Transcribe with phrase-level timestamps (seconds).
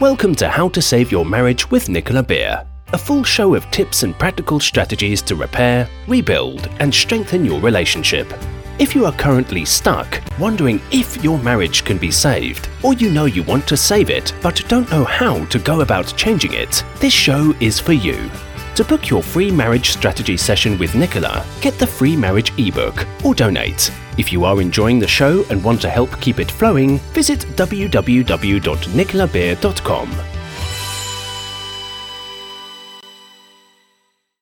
[0.00, 4.02] Welcome to How to Save Your Marriage with Nicola Beer, a full show of tips
[4.02, 8.32] and practical strategies to repair, rebuild, and strengthen your relationship.
[8.78, 13.26] If you are currently stuck, wondering if your marriage can be saved, or you know
[13.26, 17.12] you want to save it but don't know how to go about changing it, this
[17.12, 18.30] show is for you.
[18.76, 23.34] To book your free marriage strategy session with Nicola, get the free marriage ebook or
[23.34, 23.90] donate.
[24.16, 30.10] If you are enjoying the show and want to help keep it flowing, visit www.nicolabeer.com.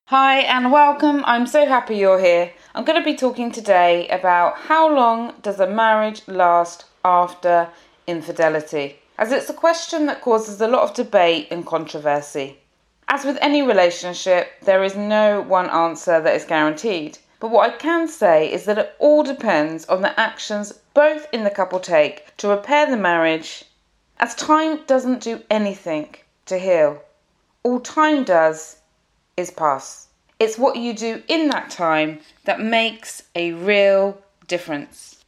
[0.07, 1.23] Hi and welcome.
[1.27, 2.53] I'm so happy you're here.
[2.75, 7.69] I'm going to be talking today about how long does a marriage last after
[8.07, 12.59] infidelity, as it's a question that causes a lot of debate and controversy.
[13.11, 17.17] As with any relationship, there is no one answer that is guaranteed.
[17.41, 21.45] But what I can say is that it all depends on the actions both in
[21.45, 23.65] the couple take to repair the marriage,
[24.19, 26.17] as time doesn't do anything
[26.47, 27.03] to heal.
[27.63, 28.77] All time does
[29.39, 30.09] is pass.
[30.39, 35.25] It's what you do in that time that makes a real difference.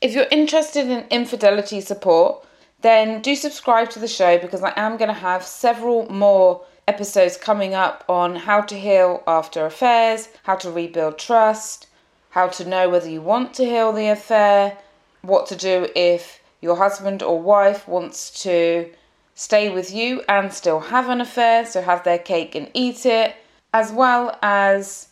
[0.00, 2.46] If you're interested in infidelity support,
[2.82, 7.36] then do subscribe to the show because I am going to have several more episodes
[7.36, 11.86] coming up on how to heal after affairs, how to rebuild trust,
[12.30, 14.76] how to know whether you want to heal the affair,
[15.22, 18.90] what to do if your husband or wife wants to
[19.34, 23.34] stay with you and still have an affair, so have their cake and eat it,
[23.72, 25.08] as well as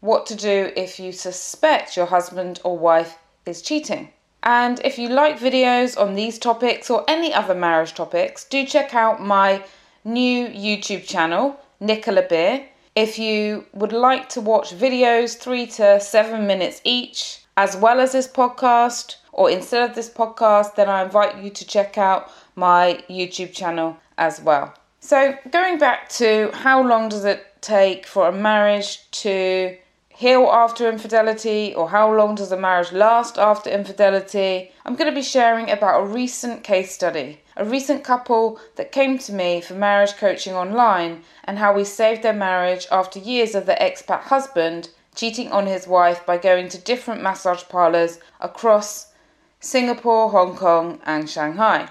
[0.00, 4.10] what to do if you suspect your husband or wife is cheating.
[4.42, 8.94] And if you like videos on these topics or any other marriage topics, do check
[8.94, 9.64] out my
[10.04, 12.68] new YouTube channel, Nicola Beer.
[12.94, 18.12] If you would like to watch videos, three to seven minutes each, as well as
[18.12, 23.02] this podcast, or instead of this podcast, then I invite you to check out my
[23.08, 24.74] YouTube channel as well.
[25.00, 29.76] So, going back to how long does it take for a marriage to
[30.18, 35.14] heal after infidelity or how long does a marriage last after infidelity, I'm going to
[35.14, 37.40] be sharing about a recent case study.
[37.56, 42.24] A recent couple that came to me for marriage coaching online and how we saved
[42.24, 46.78] their marriage after years of their expat husband cheating on his wife by going to
[46.78, 49.12] different massage parlors across
[49.60, 51.90] Singapore, Hong Kong, and Shanghai.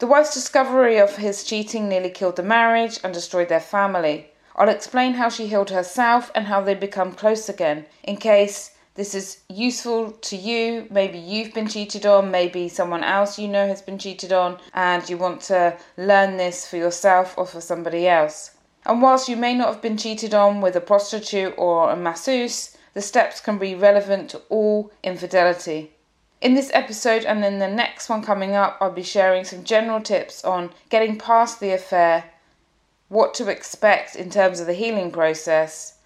[0.00, 4.32] The wife's discovery of his cheating nearly killed the marriage and destroyed their family.
[4.60, 9.14] I'll explain how she healed herself and how they become close again, in case this
[9.14, 10.86] is useful to you.
[10.90, 15.08] Maybe you've been cheated on, maybe someone else you know has been cheated on, and
[15.08, 18.50] you want to learn this for yourself or for somebody else.
[18.84, 22.76] And whilst you may not have been cheated on with a prostitute or a masseuse,
[22.92, 25.92] the steps can be relevant to all infidelity.
[26.42, 30.02] In this episode and in the next one coming up, I'll be sharing some general
[30.02, 32.24] tips on getting past the affair
[33.10, 35.98] what to expect in terms of the healing process.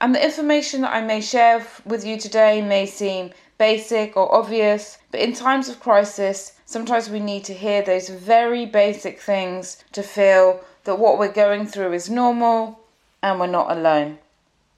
[0.00, 4.98] And the information that I may share with you today may seem basic or obvious,
[5.10, 10.02] but in times of crisis, sometimes we need to hear those very basic things to
[10.02, 12.80] feel that what we're going through is normal
[13.22, 14.18] and we're not alone.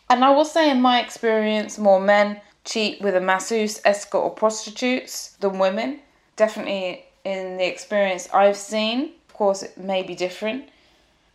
[0.08, 4.30] And I will say, in my experience, more men cheat with a masseuse, escort, or
[4.30, 6.00] prostitutes than women.
[6.36, 9.12] Definitely in the experience I've seen.
[9.28, 10.70] Of course, it may be different.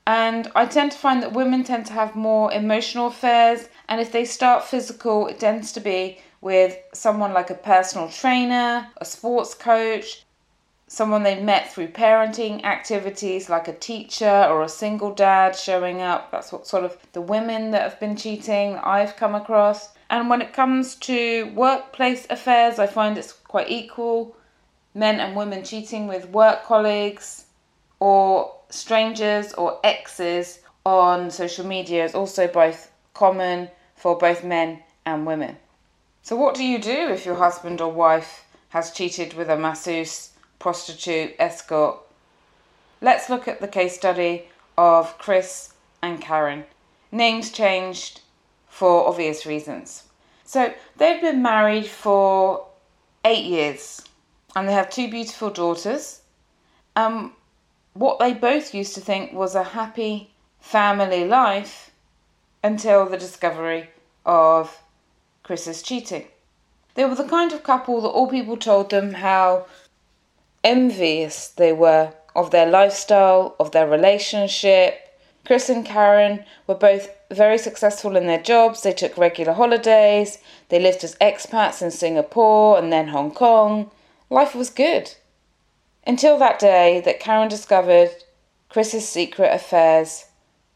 [0.06, 4.12] And I tend to find that women tend to have more emotional affairs, and if
[4.12, 9.54] they start physical, it tends to be with someone like a personal trainer, a sports
[9.54, 10.26] coach,
[10.88, 16.32] someone they've met through parenting activities like a teacher or a single dad showing up.
[16.32, 19.90] That's what sort of the women that have been cheating I've come across.
[20.10, 24.36] And when it comes to workplace affairs, I find it's quite equal
[24.94, 27.46] men and women cheating with work colleagues
[28.00, 35.26] or strangers or exes on social media is also both common for both men and
[35.26, 35.58] women.
[36.24, 40.32] So, what do you do if your husband or wife has cheated with a masseuse,
[40.60, 42.00] prostitute, escort?
[43.02, 44.48] Let's look at the case study
[44.78, 46.66] of Chris and Karen.
[47.12, 48.22] Names changed
[48.68, 50.04] for obvious reasons.
[50.46, 52.66] So, they've been married for
[53.24, 54.02] eight years
[54.56, 56.22] and they have two beautiful daughters.
[56.96, 57.34] Um,
[57.94, 61.92] what they both used to think was a happy family life
[62.64, 63.90] until the discovery
[64.26, 64.82] of
[65.44, 66.28] Chris's cheating.
[66.96, 69.66] They were the kind of couple that all people told them how
[70.64, 75.00] envious they were of their lifestyle, of their relationship.
[75.46, 78.82] Chris and Karen were both very successful in their jobs.
[78.82, 80.40] They took regular holidays.
[80.70, 83.92] They lived as expats in Singapore and then Hong Kong.
[84.30, 85.14] Life was good.
[86.06, 88.12] Until that day that Karen discovered
[88.70, 90.26] Chris's secret affairs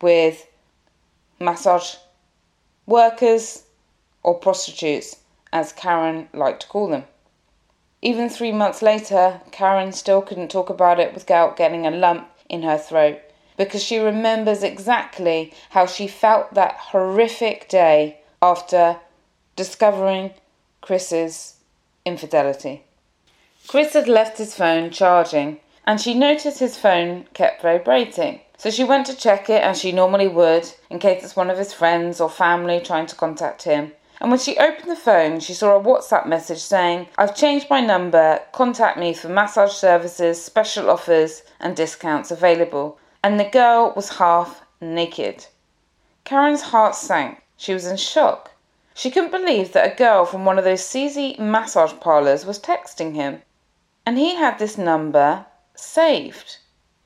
[0.01, 0.47] with
[1.39, 1.95] massage
[2.85, 3.63] workers
[4.23, 5.17] or prostitutes,
[5.51, 7.03] as Karen liked to call them.
[8.01, 12.61] Even three months later, Karen still couldn't talk about it without getting a lump in
[12.61, 13.19] her throat
[13.57, 18.97] because she remembers exactly how she felt that horrific day after
[19.55, 20.31] discovering
[20.81, 21.55] Chris's
[22.05, 22.83] infidelity.
[23.67, 28.39] Chris had left his phone charging and she noticed his phone kept vibrating.
[28.57, 31.57] So she went to check it as she normally would in case it's one of
[31.57, 33.91] his friends or family trying to contact him.
[34.21, 37.81] And when she opened the phone, she saw a WhatsApp message saying, I've changed my
[37.81, 42.97] number, contact me for massage services, special offers, and discounts available.
[43.21, 45.45] And the girl was half naked.
[46.23, 47.41] Karen's heart sank.
[47.57, 48.51] She was in shock.
[48.93, 53.13] She couldn't believe that a girl from one of those CZ massage parlours was texting
[53.13, 53.41] him.
[54.07, 56.59] And he had this number saved.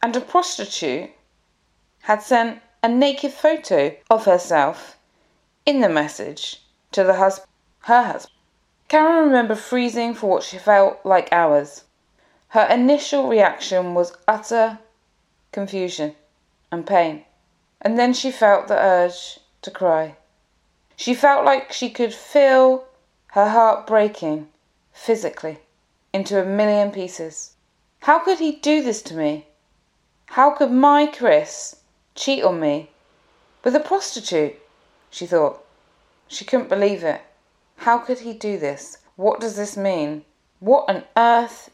[0.03, 1.09] And a prostitute
[2.01, 5.00] had sent a naked photo of herself
[5.65, 6.62] in the message
[6.92, 7.50] to the husband,
[7.86, 8.36] her husband.
[8.88, 11.86] Karen remembered freezing for what she felt like hours.
[12.50, 14.77] Her initial reaction was utter
[15.51, 16.13] confusion
[16.71, 17.25] and pain,
[17.81, 20.18] and then she felt the urge to cry.
[20.98, 22.86] She felt like she could feel
[23.30, 24.50] her heart breaking
[24.94, 25.62] physically
[26.13, 27.55] into a million pieces.
[28.01, 29.47] How could he do this to me?
[30.27, 31.77] How could my Chris
[32.15, 32.89] cheat on me
[33.63, 34.59] with a prostitute?
[35.09, 35.63] She thought.
[36.27, 37.21] She couldn't believe it.
[37.77, 38.97] How could he do this?
[39.15, 40.23] What does this mean?
[40.59, 41.69] What on earth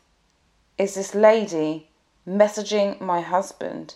[0.78, 1.90] is this lady
[2.28, 3.96] messaging my husband?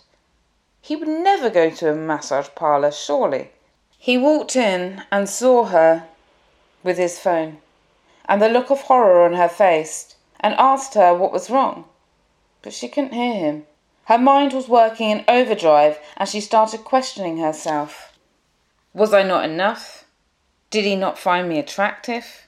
[0.81, 3.51] He would never go to a massage parlour, surely.
[3.97, 6.07] He walked in and saw her
[6.83, 7.59] with his phone
[8.25, 11.85] and the look of horror on her face and asked her what was wrong.
[12.61, 13.65] But she couldn't hear him.
[14.05, 18.11] Her mind was working in overdrive and she started questioning herself.
[18.93, 20.05] Was I not enough?
[20.69, 22.47] Did he not find me attractive?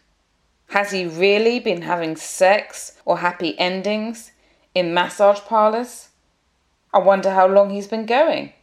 [0.69, 4.31] Has he really been having sex or happy endings
[4.73, 6.09] in massage parlours?
[6.93, 8.53] I wonder how long he's been going.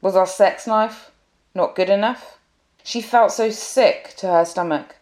[0.00, 1.10] Was our sex life
[1.54, 2.38] not good enough?
[2.82, 4.96] She felt so sick to her stomach.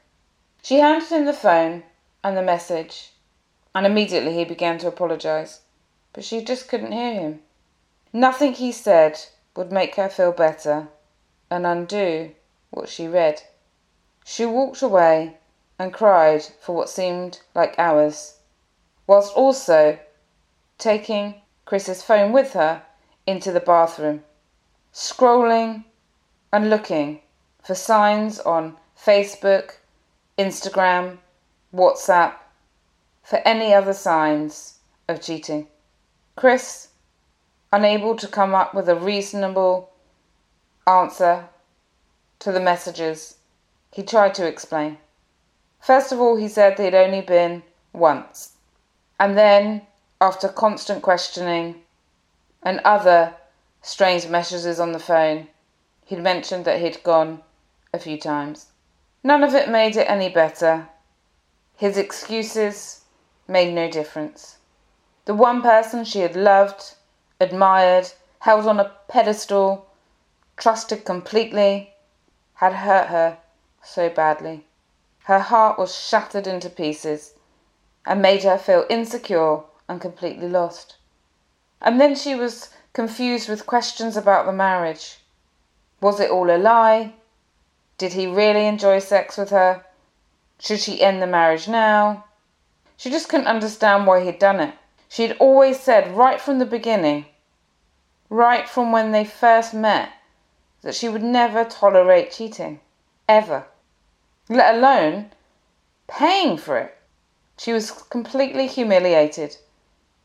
[0.63, 1.83] She handed him the phone
[2.23, 3.11] and the message,
[3.75, 5.61] and immediately he began to apologize.
[6.13, 7.41] But she just couldn't hear him.
[8.13, 9.19] Nothing he said
[9.57, 10.89] would make her feel better
[11.51, 12.33] and undo
[12.71, 13.43] what she read.
[14.25, 15.39] She walked away
[15.79, 18.39] and cried for what seemed like hours,
[19.07, 19.99] whilst also
[20.79, 21.35] taking
[21.65, 22.83] Chris's phone with her
[23.27, 24.25] into the bathroom,
[24.93, 25.85] scrolling
[26.53, 27.21] and looking
[27.63, 29.77] for signs on Facebook,
[30.39, 31.19] Instagram,
[31.75, 32.35] WhatsApp,
[33.23, 34.79] for any other signs
[35.09, 35.69] of cheating.
[36.37, 36.89] Chris,
[37.73, 39.91] unable to come up with a reasonable
[40.87, 41.49] answer
[42.39, 43.37] to the messages
[43.93, 44.99] he tried to explain.
[45.81, 48.53] First of all, he said they'd only been once.
[49.19, 49.83] And then,
[50.21, 51.83] after constant questioning
[52.63, 53.35] and other
[53.83, 55.49] strange messages on the phone,
[56.07, 57.43] he'd mentioned that he'd gone
[57.93, 58.67] a few times.
[59.23, 60.89] None of it made it any better.
[61.77, 63.02] His excuses
[63.49, 64.59] made no difference.
[65.25, 66.95] The one person she had loved,
[67.41, 69.87] admired, held on a pedestal,
[70.57, 71.95] trusted completely,
[72.55, 73.39] had hurt her
[73.83, 74.67] so badly.
[75.25, 77.35] Her heart was shattered into pieces
[78.05, 80.97] and made her feel insecure and completely lost.
[81.81, 85.19] And then she was confused with questions about the marriage.
[86.01, 87.15] Was it all a lie?
[87.99, 89.85] Did he really enjoy sex with her?
[90.59, 92.25] Should she end the marriage now?
[92.97, 94.75] She just couldn't understand why he'd done it.
[95.09, 97.27] She had always said right from the beginning,
[98.31, 100.11] right from when they first met,
[100.83, 102.81] that she would never tolerate cheating.
[103.29, 103.67] Ever
[104.49, 105.31] let alone
[106.09, 106.99] paying for it.
[107.57, 109.57] She was completely humiliated.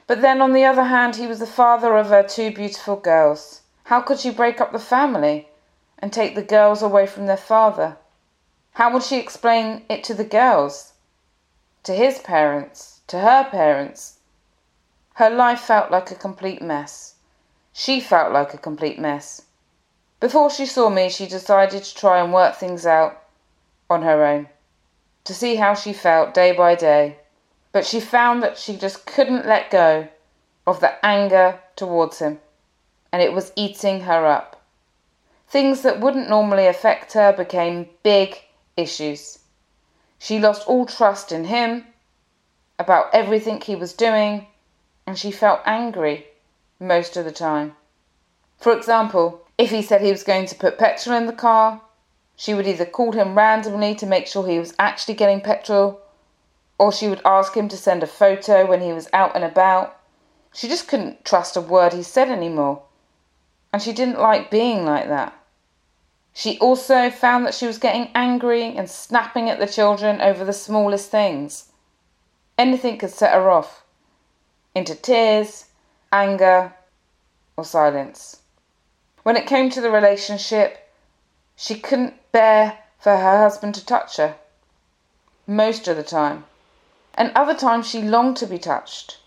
[0.07, 3.61] But then, on the other hand, he was the father of her two beautiful girls.
[3.85, 5.49] How could she break up the family
[5.99, 7.97] and take the girls away from their father?
[8.73, 10.93] How would she explain it to the girls?
[11.87, 12.99] To his parents?
[13.07, 14.19] To her parents?
[15.13, 17.15] Her life felt like a complete mess.
[17.71, 19.43] She felt like a complete mess.
[20.19, 23.23] Before she saw me, she decided to try and work things out
[23.89, 24.49] on her own
[25.23, 27.19] to see how she felt day by day,
[27.71, 30.09] but she found that she just couldn't let go
[30.65, 32.41] of the anger towards him,
[33.13, 34.61] and it was eating her up.
[35.47, 38.43] Things that wouldn't normally affect her became big
[38.75, 39.39] issues.
[40.19, 41.85] She lost all trust in him,
[42.79, 44.47] about everything he was doing,
[45.05, 46.27] and she felt angry
[46.79, 47.75] most of the time.
[48.57, 51.81] For example, if he said he was going to put petrol in the car,
[52.35, 56.01] she would either call him randomly to make sure he was actually getting petrol,
[56.77, 59.99] or she would ask him to send a photo when he was out and about.
[60.53, 62.83] She just couldn't trust a word he said anymore,
[63.73, 65.36] and she didn't like being like that.
[66.37, 70.53] She also found that she was getting angry and snapping at the children over the
[70.53, 71.71] smallest things.
[72.59, 73.83] Anything could set her off
[74.75, 75.65] into tears,
[76.11, 76.75] anger,
[77.57, 78.43] or silence.
[79.23, 80.93] When it came to the relationship,
[81.55, 84.35] she couldn't bear for her husband to touch her.
[85.47, 86.45] Most of the time.
[87.15, 89.17] And other times she longed to be touched.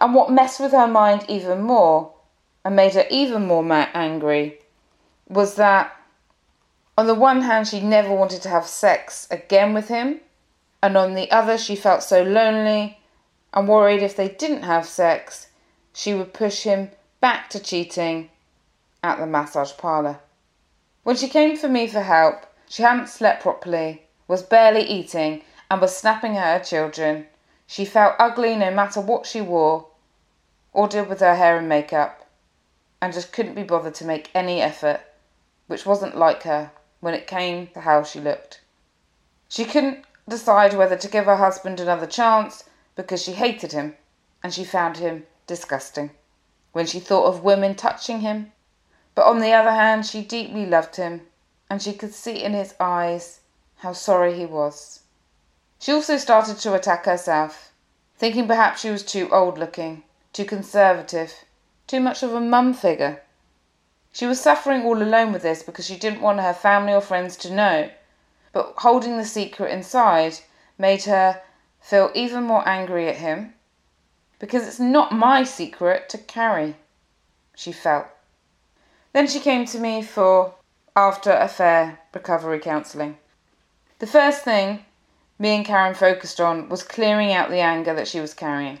[0.00, 2.12] And what messed with her mind even more
[2.64, 4.60] and made her even more angry
[5.28, 5.90] was that
[6.96, 10.20] on the one hand she never wanted to have sex again with him,
[10.82, 12.98] and on the other she felt so lonely
[13.52, 15.48] and worried if they didn't have sex,
[15.92, 18.30] she would push him back to cheating
[19.02, 20.20] at the massage parlour.
[21.02, 25.80] When she came for me for help, she hadn't slept properly, was barely eating, and
[25.80, 27.26] was snapping at her children.
[27.66, 29.88] She felt ugly no matter what she wore
[30.72, 32.26] or did with her hair and makeup,
[33.00, 35.00] and just couldn't be bothered to make any effort,
[35.66, 36.70] which wasn't like her
[37.04, 38.60] when it came to how she looked.
[39.48, 42.64] She couldn't decide whether to give her husband another chance
[42.96, 43.96] because she hated him
[44.42, 46.10] and she found him disgusting
[46.72, 48.52] when she thought of women touching him
[49.14, 51.28] but on the other hand, she deeply loved him,
[51.70, 53.40] and she could see in his eyes
[53.76, 55.00] how sorry he was.
[55.78, 57.70] She also started to attack herself,
[58.16, 61.44] thinking perhaps she was too old looking, too conservative,
[61.86, 63.22] too much of a mum figure.
[64.14, 67.36] She was suffering all alone with this because she didn't want her family or friends
[67.38, 67.90] to know,
[68.52, 70.38] but holding the secret inside
[70.78, 71.42] made her
[71.80, 73.54] feel even more angry at him
[74.38, 76.76] because it's not my secret to carry,
[77.56, 78.06] she felt.
[79.12, 80.54] Then she came to me for
[80.94, 83.18] after affair recovery counselling.
[83.98, 84.84] The first thing
[85.40, 88.78] me and Karen focused on was clearing out the anger that she was carrying.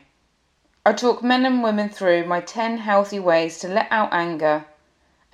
[0.86, 4.66] I talked men and women through my 10 healthy ways to let out anger,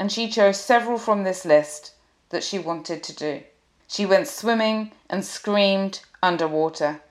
[0.00, 1.92] and she chose several from this list
[2.30, 3.42] that she wanted to do.
[3.86, 7.02] She went swimming and screamed underwater.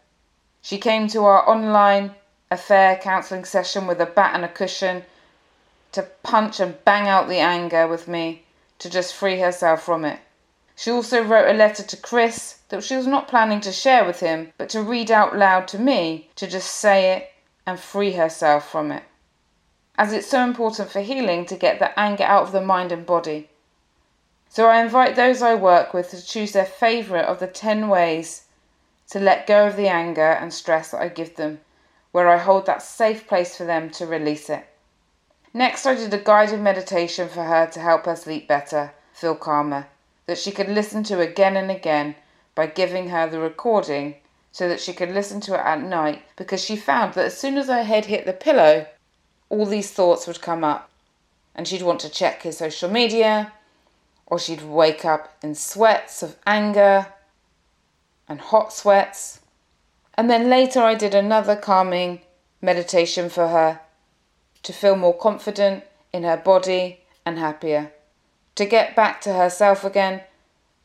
[0.63, 2.15] She came to our online
[2.49, 5.03] affair counselling session with a bat and a cushion
[5.91, 8.45] to punch and bang out the anger with me
[8.79, 10.19] to just free herself from it.
[10.75, 14.19] She also wrote a letter to Chris that she was not planning to share with
[14.19, 17.31] him, but to read out loud to me to just say it
[17.67, 19.03] and free herself from it.
[19.99, 23.05] As it's so important for healing to get the anger out of the mind and
[23.05, 23.49] body.
[24.47, 28.43] So I invite those I work with to choose their favourite of the 10 ways
[29.09, 31.59] to let go of the anger and stress that I give them,
[32.13, 34.65] where I hold that safe place for them to release it.
[35.53, 39.87] Next, I did a guided meditation for her to help her sleep better, feel calmer,
[40.27, 42.15] that she could listen to again and again
[42.55, 44.15] by giving her the recording
[44.53, 47.57] so that she could listen to it at night because she found that as soon
[47.57, 48.85] as her head hit the pillow,
[49.49, 50.89] all these thoughts would come up
[51.55, 53.51] and she'd want to check his social media
[54.25, 57.07] or she'd wake up in sweats of anger
[58.27, 59.41] and hot sweats.
[60.15, 62.21] And then later I did another calming
[62.61, 63.81] meditation for her
[64.63, 67.91] to feel more confident in her body and happier,
[68.55, 70.21] to get back to herself again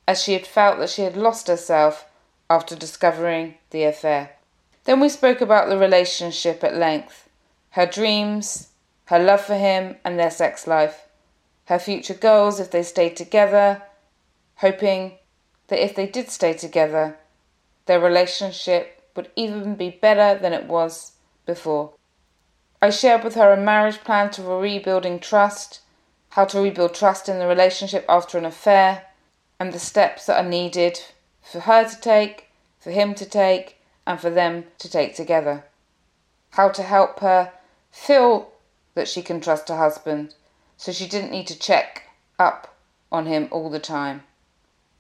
[0.06, 2.06] as she had felt that she had lost herself
[2.49, 4.30] after discovering the affair.
[4.85, 7.24] Then we spoke about the relationship at length,
[7.75, 8.69] her dreams,
[9.07, 11.09] her love for him and their sex life,
[11.64, 13.83] her future goals if they stayed together,
[14.59, 15.19] hoping
[15.66, 17.16] that if they did stay together,
[17.87, 21.14] their relationship would even be better than it was
[21.47, 21.93] before.
[22.81, 25.81] I shared with her a marriage plan to rebuilding trust,
[26.31, 29.07] how to rebuild trust in the relationship after an affair,
[29.59, 31.00] and the steps that are needed
[31.43, 35.64] for her to take, for him to take, and for them to take together.
[36.50, 37.52] How to help her
[37.95, 38.51] feel
[38.95, 40.35] that she can trust her husband
[40.77, 42.03] so she didn't need to check
[42.39, 42.77] up
[43.13, 44.25] on him all the time.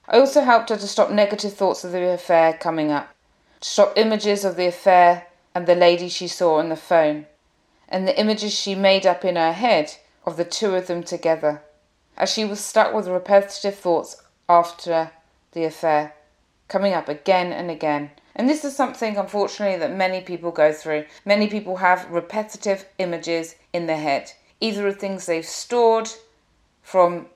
[0.08, 3.12] I also helped her to stop negative thoughts of the affair coming up,
[3.60, 7.26] to stop images of the affair and the lady she saw on the phone
[7.88, 11.62] and the images she made up in her head of the two of them together,
[12.16, 15.10] as she was stuck with repetitive thoughts after
[15.52, 16.14] the affair,
[16.68, 18.10] coming up again and again.
[18.36, 21.04] And this is something, unfortunately, that many people go through.
[21.24, 26.10] Many people have repetitive images in their head, either of things they've stored
[26.82, 27.26] from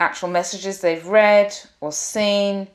[0.00, 2.68] actual messages they've read or seen,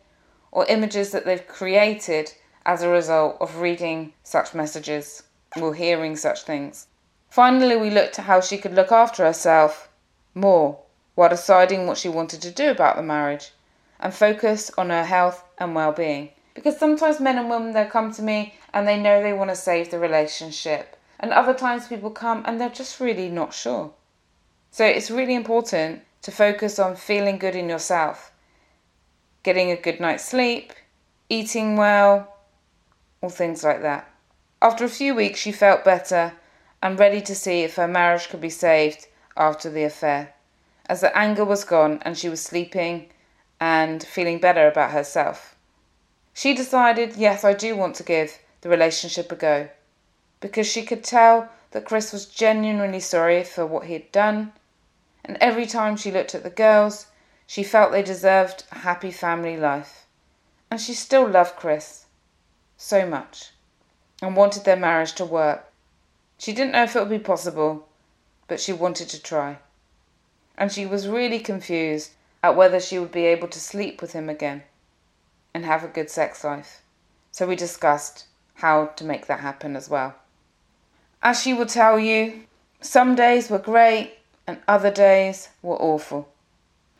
[0.51, 2.32] or images that they've created
[2.65, 5.24] as a result of reading such messages
[5.62, 6.88] or hearing such things.
[7.29, 9.89] Finally, we looked at how she could look after herself
[10.34, 10.79] more
[11.15, 13.51] while deciding what she wanted to do about the marriage
[14.00, 16.29] and focus on her health and well being.
[16.55, 19.55] Because sometimes men and women they come to me and they know they want to
[19.55, 20.97] save the relationship.
[21.19, 23.93] And other times people come and they're just really not sure.
[24.71, 28.31] So it's really important to focus on feeling good in yourself,
[29.43, 30.74] getting a good night's sleep,
[31.29, 32.35] eating well,
[33.21, 34.09] or things like that.
[34.62, 36.33] After a few weeks, she felt better
[36.81, 39.07] and ready to see if her marriage could be saved
[39.38, 40.33] after the affair,
[40.88, 43.09] as the anger was gone and she was sleeping
[43.59, 45.54] and feeling better about herself.
[46.38, 49.70] She decided, yes, I do want to give the relationship a go,
[50.42, 54.51] because she could tell that Chris was genuinely sorry for what he had done,
[55.24, 57.08] and every time she looked at the girls,
[57.48, 60.08] she felt they deserved a happy family life.
[60.70, 62.06] And she still loved Chris
[62.75, 63.51] so much
[64.22, 65.72] and wanted their marriage to work.
[66.38, 67.88] She didn't know if it would be possible,
[68.50, 69.60] but she wanted to try.
[70.58, 72.12] And she was really confused
[72.44, 74.63] at whether she would be able to sleep with him again
[75.55, 76.81] and have a good sex life.
[77.31, 80.13] So we discussed how to make that happen as well.
[81.24, 82.43] As she would tell you,
[82.81, 86.27] some days were great and other days were awful.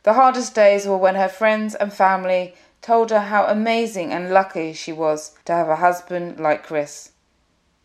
[0.04, 4.72] The hardest days were when her friends and family told her how amazing and lucky
[4.72, 7.12] she was to have a husband like Chris.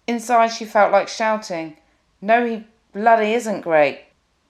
[0.06, 1.78] Inside, she felt like shouting,
[2.20, 4.04] No, he bloody isn't great,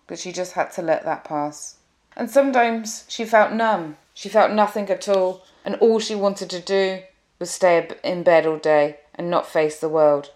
[0.07, 1.77] but she just had to let that pass.
[2.15, 3.97] And sometimes she felt numb.
[4.13, 7.03] She felt nothing at all, and all she wanted to do
[7.39, 10.31] was stay in bed all day and not face the world.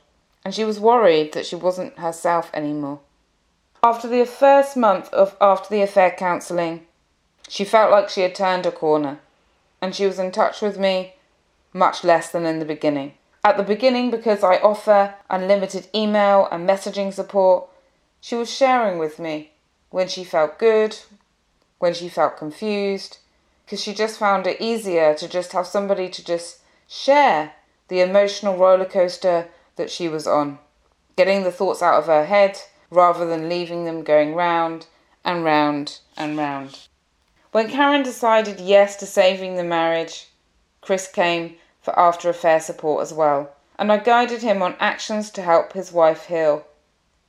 [0.45, 3.01] And she was worried that she wasn't herself anymore.
[3.83, 6.87] After the first month of after the affair counselling,
[7.49, 9.21] she felt like she had turned a corner,
[9.81, 11.15] and she was in touch with me
[11.73, 13.13] much less than in the beginning.
[13.45, 17.67] At the beginning, because I offer unlimited email and messaging support,
[18.21, 19.51] she was sharing with me
[19.91, 20.99] when she felt good,
[21.79, 23.19] when she felt confused,
[23.65, 27.53] because she just found it easier to just have somebody to just share
[27.89, 30.59] the emotional roller coaster that she was on,
[31.17, 32.59] getting the thoughts out of her head
[32.91, 34.87] rather than leaving them going round
[35.25, 36.89] and round and round.
[37.53, 40.29] When Karen decided yes to saving the marriage,
[40.81, 45.43] Chris came for after affair support as well, and I guided him on actions to
[45.43, 46.67] help his wife heal.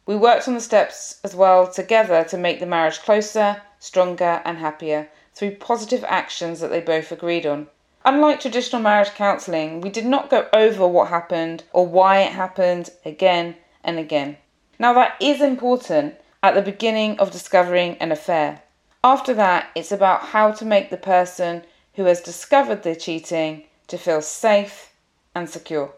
[0.05, 4.57] We worked on the steps as well together to make the marriage closer, stronger, and
[4.57, 7.67] happier through positive actions that they both agreed on.
[8.05, 12.89] Unlike traditional marriage counselling, we did not go over what happened or why it happened
[13.03, 14.37] again and again.
[14.79, 18.61] Now, that is important at the beginning of discovering an affair.
[19.03, 21.63] After that, it's about how to make the person
[21.95, 24.91] who has discovered the cheating to feel safe
[25.33, 25.91] and secure.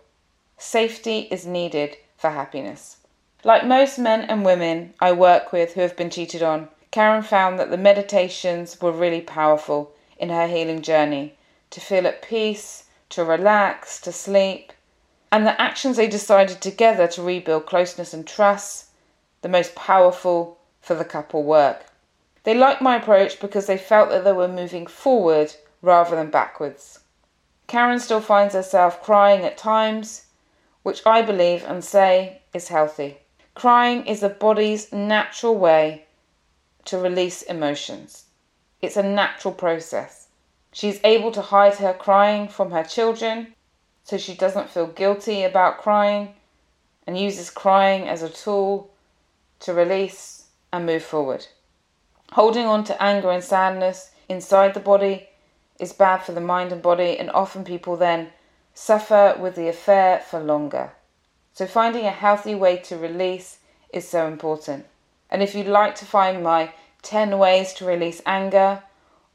[0.58, 2.98] Safety is needed for happiness.
[3.44, 7.60] Like most men and women I work with who have been cheated on, Karen found
[7.60, 11.36] that the meditations were really powerful in her healing journey
[11.70, 14.74] to feel at peace, to relax, to sleep,
[15.32, 18.88] and the actions they decided together to rebuild closeness and trust,
[19.44, 21.86] the most powerful for the couple work.
[22.46, 27.02] They liked my approach because they felt that they were moving forward rather than backwards.
[27.68, 30.26] Karen still finds herself crying at times,
[30.82, 33.20] which I believe and say is healthy.
[33.54, 36.07] Crying is the body's natural way
[36.88, 38.26] to release emotions.
[38.82, 40.28] It's a natural process.
[40.74, 43.54] She's able to hide her crying from her children
[44.04, 46.34] so she doesn't feel guilty about crying
[47.06, 48.90] and uses crying as a tool
[49.60, 51.48] to release and move forward.
[52.34, 55.30] Holding on to anger and sadness inside the body
[55.80, 58.30] is bad for the mind and body, and often people then
[58.74, 60.92] suffer with the affair for longer.
[61.54, 63.60] So, finding a healthy way to release
[63.94, 64.86] is so important.
[65.30, 68.84] And if you'd like to find my 10 ways to release anger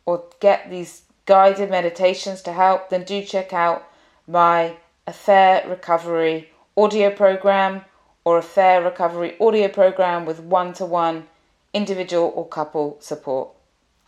[0.05, 3.89] or get these guided meditations to help, then do check out
[4.27, 4.77] my
[5.07, 7.85] Affair Recovery audio program
[8.25, 11.29] or Affair Recovery audio program with one to one
[11.73, 13.51] individual or couple support.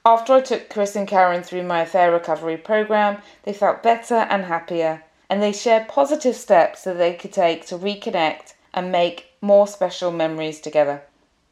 [0.06, 4.44] After I took Chris and Karen through my affair recovery program, they felt better and
[4.44, 9.66] happier, and they shared positive steps that they could take to reconnect and make more
[9.66, 11.02] special memories together.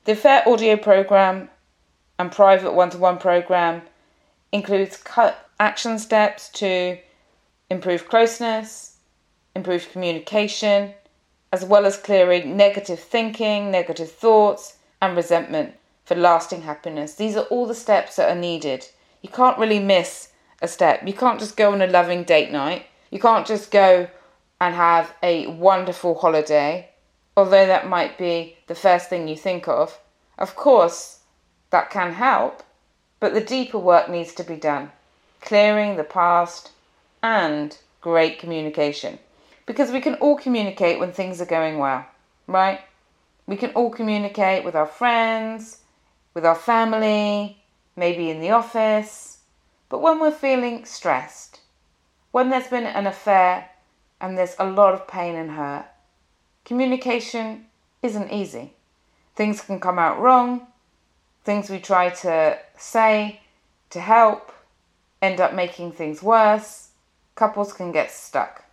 [0.04, 1.48] The Fair audio program
[2.18, 3.82] and private one to one program
[4.50, 5.00] includes
[5.60, 6.98] action steps to
[7.70, 8.96] improve closeness,
[9.54, 10.94] improve communication,
[11.52, 17.14] as well as clearing negative thinking, negative thoughts, and resentment for lasting happiness.
[17.14, 18.84] These are all the steps that are needed.
[19.20, 21.06] You can't really miss a step.
[21.06, 22.86] You can't just go on a loving date night.
[23.12, 24.08] You can't just go
[24.60, 26.88] and have a wonderful holiday,
[27.36, 29.98] although that might be the first thing you think of.
[30.38, 31.20] Of course,
[31.70, 32.62] that can help,
[33.20, 34.90] but the deeper work needs to be done.
[35.40, 36.70] Clearing the past
[37.22, 39.18] and great communication.
[39.66, 42.04] Because we can all communicate when things are going well,
[42.46, 42.80] right?
[43.46, 45.78] We can all communicate with our friends,
[46.34, 47.62] with our family,
[47.96, 49.38] maybe in the office.
[49.88, 51.60] But when we're feeling stressed,
[52.30, 53.68] when there's been an affair
[54.20, 55.86] and there's a lot of pain and hurt,
[56.64, 57.66] communication
[58.02, 58.72] isn't easy.
[59.34, 60.66] Things can come out wrong,
[61.44, 63.40] things we try to say
[63.90, 64.52] to help
[65.20, 66.88] end up making things worse.
[67.34, 68.64] Couples can get stuck.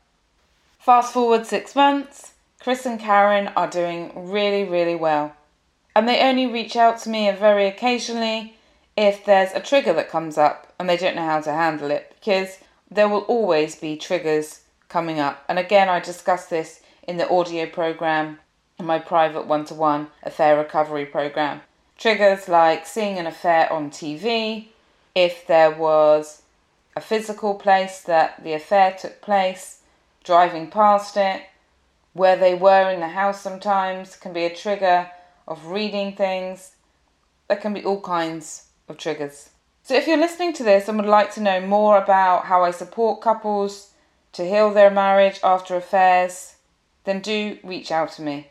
[0.79, 5.33] Fast forward six months, Chris and Karen are doing really, really well.
[5.95, 8.55] And they only reach out to me very occasionally
[8.97, 12.15] if there's a trigger that comes up and they don't know how to handle it
[12.19, 12.57] because
[12.91, 15.43] there will always be triggers coming up.
[15.47, 18.37] And again, I discussed this in the audio program
[18.77, 21.59] in my private one to one affair recovery program.
[21.97, 24.67] Triggers like seeing an affair on TV,
[25.15, 26.43] if there was
[26.95, 29.81] a physical place that the affair took place,
[30.23, 31.41] driving past it,
[32.13, 35.09] where they were in the house sometimes can be a trigger
[35.47, 36.75] of reading things.
[37.47, 39.49] There can be all kinds of triggers.
[39.81, 42.69] So, if you're listening to this and would like to know more about how I
[42.69, 43.93] support couples
[44.33, 46.53] to heal their marriage after affairs,
[47.05, 48.47] then do reach out to me.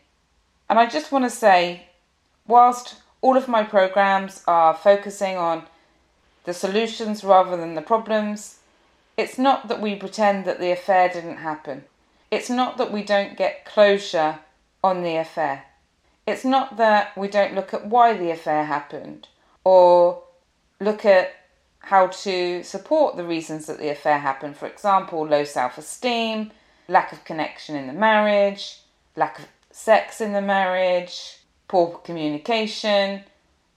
[0.68, 1.86] And I just want to say,
[2.46, 5.64] whilst all of my programs are focusing on
[6.44, 8.58] the solutions rather than the problems,
[9.16, 11.84] it's not that we pretend that the affair didn't happen.
[12.30, 14.40] It's not that we don't get closure
[14.82, 15.64] on the affair.
[16.26, 19.28] It's not that we don't look at why the affair happened
[19.64, 20.22] or
[20.80, 21.34] look at
[21.80, 24.56] how to support the reasons that the affair happened.
[24.56, 26.52] For example, low self esteem,
[26.88, 28.80] lack of connection in the marriage,
[29.14, 33.22] lack of sex in the marriage, poor communication,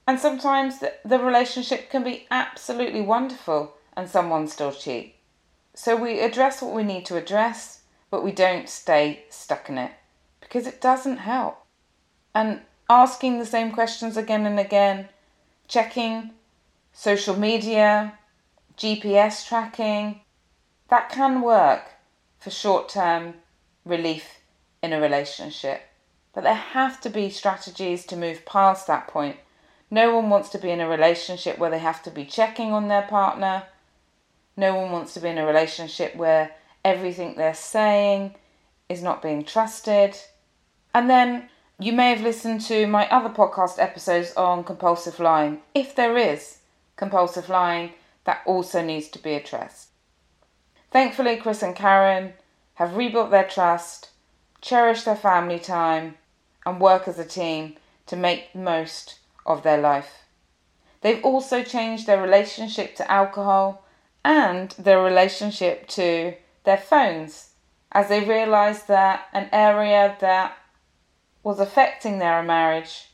[0.07, 5.15] and sometimes the, the relationship can be absolutely wonderful and someone still cheat.
[5.73, 9.91] So we address what we need to address, but we don't stay stuck in it
[10.39, 11.63] because it doesn't help.
[12.33, 15.09] And asking the same questions again and again,
[15.67, 16.31] checking
[16.93, 18.17] social media,
[18.77, 20.21] GPS tracking,
[20.89, 21.83] that can work
[22.41, 23.35] for short term
[23.85, 24.39] relief
[24.83, 25.83] in a relationship.
[26.33, 29.37] But there have to be strategies to move past that point.
[29.89, 32.87] No one wants to be in a relationship where they have to be checking on
[32.87, 33.63] their partner.
[34.57, 36.51] No one wants to be in a relationship where
[36.83, 38.35] everything they're saying
[38.89, 40.17] is not being trusted.
[40.93, 41.49] And then
[41.79, 45.61] you may have listened to my other podcast episodes on compulsive lying.
[45.75, 46.59] If there is
[46.95, 47.91] compulsive lying,
[48.23, 49.90] that also needs to be addressed.
[50.91, 52.33] Thankfully, Chris and Karen
[52.73, 54.09] have rebuilt their trust,
[54.59, 56.17] cherished their family time,
[56.65, 57.77] and work as a team
[58.07, 60.25] to make the most of their life.
[60.99, 63.85] They've also changed their relationship to alcohol
[64.23, 67.51] and their relationship to their phones
[67.91, 70.57] as they realised that an area that
[71.41, 73.07] was affecting their marriage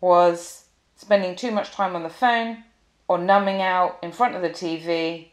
[0.00, 2.64] was spending too much time on the phone
[3.08, 5.28] or numbing out in front of the TV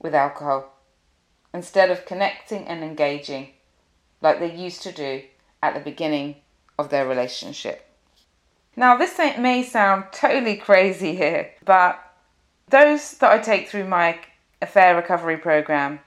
[0.00, 0.73] with alcohol
[1.54, 3.48] instead of connecting and engaging
[4.20, 5.22] like they used to do
[5.62, 6.34] at the beginning
[6.76, 7.86] of their relationship.
[8.76, 12.00] Now, this may sound totally crazy here, but
[12.68, 14.18] those that I take through my
[14.60, 16.00] affair recovery program,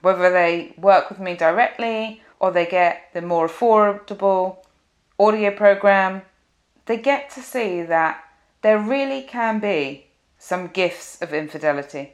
[0.00, 4.58] whether they work with me directly or they get the more affordable
[5.18, 6.22] audio program,
[6.86, 8.22] they get to see that
[8.62, 10.06] there really can be
[10.38, 12.12] some gifts of infidelity.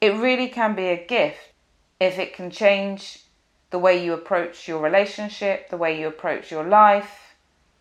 [0.00, 1.52] It really can be a gift
[1.98, 3.20] if it can change
[3.70, 7.34] the way you approach your relationship, the way you approach your life,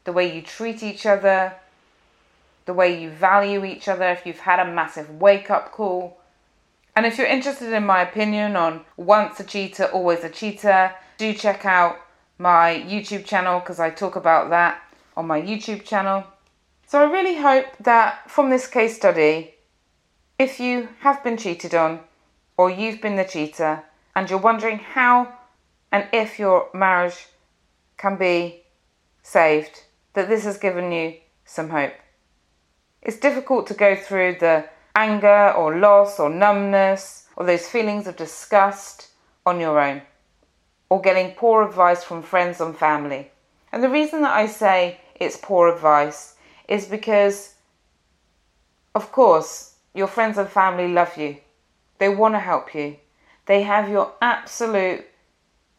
[0.03, 1.53] the way you treat each other,
[2.65, 6.19] the way you value each other, if you've had a massive wake up call.
[6.95, 11.33] And if you're interested in my opinion on once a cheater, always a cheater, do
[11.33, 11.97] check out
[12.37, 14.81] my YouTube channel because I talk about that
[15.15, 16.23] on my YouTube channel.
[16.87, 19.55] So I really hope that from this case study,
[20.37, 22.01] if you have been cheated on
[22.57, 23.83] or you've been the cheater
[24.15, 25.33] and you're wondering how
[25.91, 27.27] and if your marriage
[27.97, 28.63] can be
[29.23, 31.93] saved, that this has given you some hope.
[33.01, 38.15] It's difficult to go through the anger or loss or numbness or those feelings of
[38.15, 39.09] disgust
[39.45, 40.01] on your own
[40.89, 43.31] or getting poor advice from friends and family.
[43.71, 46.35] And the reason that I say it's poor advice
[46.67, 47.55] is because,
[48.93, 51.37] of course, your friends and family love you.
[51.99, 52.97] They want to help you.
[53.45, 55.05] They have your absolute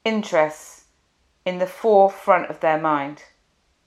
[0.04, 0.84] interests
[1.44, 3.22] in the forefront of their mind.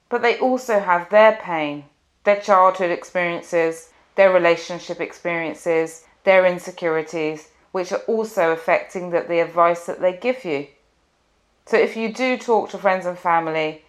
[0.10, 1.86] But they also have their pain,
[2.24, 9.86] their childhood experiences, their relationship experiences, their insecurities, which are also affecting that the advice
[9.86, 10.68] that they give you.
[11.66, 13.86] So if you do talk to friends and family,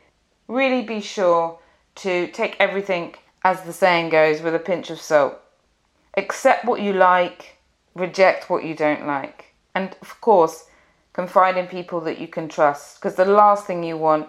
[0.46, 1.58] really be sure
[1.96, 5.40] to take everything, as the saying goes, with a pinch of salt.
[6.16, 7.56] Accept what you like,
[7.94, 9.49] reject what you don't like.
[9.74, 10.66] And of course,
[11.12, 14.28] confide in people that you can trust because the last thing you want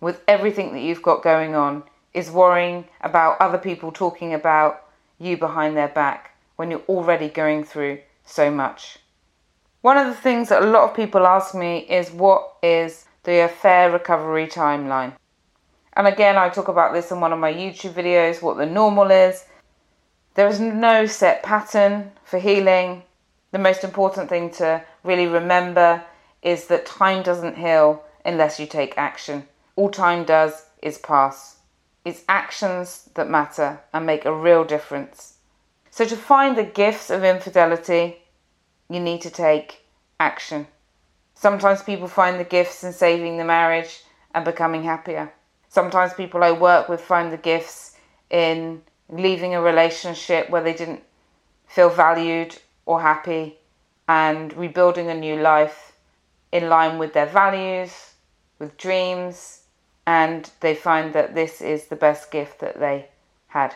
[0.00, 4.84] with everything that you've got going on is worrying about other people talking about
[5.18, 8.98] you behind their back when you're already going through so much.
[9.80, 13.50] One of the things that a lot of people ask me is what is the
[13.60, 15.14] fair recovery timeline?
[15.94, 19.10] And again, I talk about this in one of my YouTube videos what the normal
[19.10, 19.44] is.
[20.34, 23.02] There is no set pattern for healing.
[23.52, 26.02] The most important thing to really remember
[26.40, 29.46] is that time doesn't heal unless you take action.
[29.76, 31.58] All time does is pass.
[32.04, 35.34] It's actions that matter and make a real difference.
[35.90, 38.16] So, to find the gifts of infidelity,
[38.88, 39.84] you need to take
[40.18, 40.66] action.
[41.34, 44.02] Sometimes people find the gifts in saving the marriage
[44.34, 45.32] and becoming happier.
[45.68, 47.96] Sometimes people I work with find the gifts
[48.30, 51.02] in leaving a relationship where they didn't
[51.66, 53.58] feel valued or happy
[54.08, 55.92] and rebuilding a new life
[56.50, 58.14] in line with their values,
[58.58, 59.60] with dreams,
[60.06, 63.08] and they find that this is the best gift that they
[63.48, 63.74] had.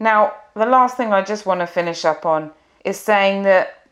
[0.00, 2.52] Now, the last thing I just want to finish up on
[2.84, 3.86] is saying that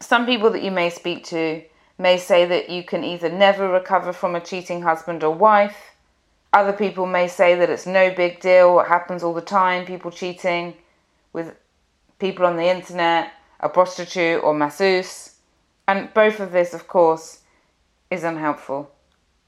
[0.00, 1.62] some people that you may speak to
[1.98, 5.92] may say that you can either never recover from a cheating husband or wife,
[6.52, 10.10] other people may say that it's no big deal, it happens all the time, people
[10.10, 10.74] cheating
[11.32, 11.54] with
[12.18, 15.36] people on the internet, a prostitute or masseuse.
[15.86, 17.40] And both of this, of course,
[18.10, 18.90] is unhelpful.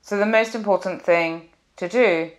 [0.02, 2.30] So the most important thing to do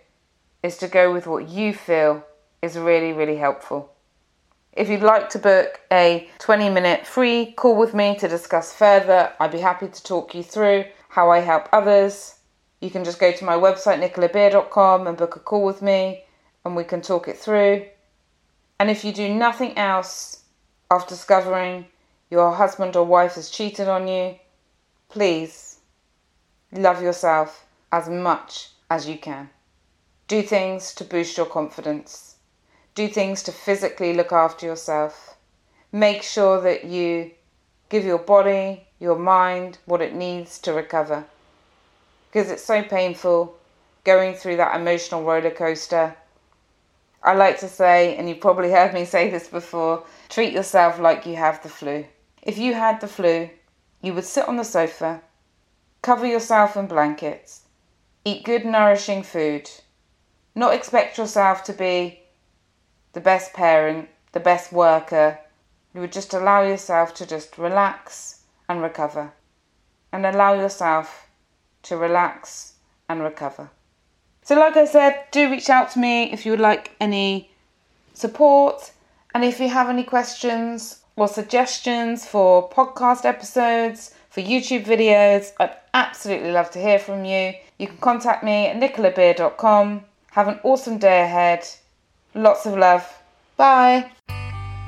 [0.62, 2.24] is to go with what you feel
[2.62, 3.92] is really, really helpful.
[4.72, 9.32] If you'd like to book a 20 minute free call with me to discuss further,
[9.40, 12.36] I'd be happy to talk you through how I help others
[12.80, 16.24] you can just go to my website, nicolabeer.com, and book a call with me,
[16.64, 17.86] and we can talk it through.
[18.78, 20.44] And if you do nothing else
[20.90, 21.86] after discovering
[22.30, 24.36] your husband or wife has cheated on you,
[25.08, 25.78] please
[26.72, 29.50] love yourself as much as you can.
[30.28, 32.36] Do things to boost your confidence.
[32.94, 35.36] Do things to physically look after yourself.
[35.92, 37.30] Make sure that you
[37.88, 41.26] give your body, your mind, what it needs to recover
[42.36, 43.56] because it's so painful
[44.04, 46.14] going through that emotional roller coaster.
[47.26, 51.26] I like to say, and you've probably heard me say this before treat yourself like
[51.26, 52.06] you have the flu.
[52.40, 53.50] If you had the flu,
[54.00, 55.22] you would sit on the sofa,
[56.02, 57.62] cover yourself in blankets,
[58.24, 59.68] eat good, nourishing food,
[60.54, 62.20] not expect yourself to be
[63.12, 65.40] the best parent, the best worker.
[65.94, 69.32] You would just allow yourself to just relax and recover
[70.12, 71.26] and allow yourself
[71.82, 72.74] to relax
[73.08, 73.70] and recover.
[74.46, 77.50] So, like I said, do reach out to me if you would like any
[78.14, 78.92] support
[79.34, 85.74] and if you have any questions or suggestions for podcast episodes, for YouTube videos, I'd
[85.94, 87.54] absolutely love to hear from you.
[87.78, 90.04] You can contact me at nicolabeer.com.
[90.30, 91.66] Have an awesome day ahead.
[92.36, 93.04] Lots of love.
[93.56, 94.12] Bye.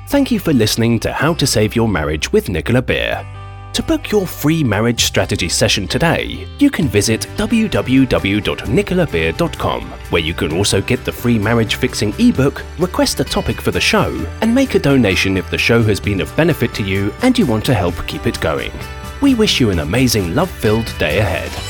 [0.07, 3.25] Thank you for listening to How to Save Your Marriage with Nicola Beer.
[3.79, 10.51] To book your free marriage strategy session today, you can visit www.nicolabeer.com, where you can
[10.51, 14.75] also get the free marriage fixing ebook, request a topic for the show, and make
[14.75, 17.73] a donation if the show has been of benefit to you and you want to
[17.73, 18.73] help keep it going.
[19.21, 21.68] We wish you an amazing love filled day ahead.